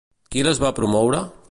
[0.35, 1.23] Qui les va promoure?